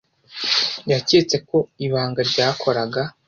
[0.91, 3.01] Yaketse ko ibanga ryakoraga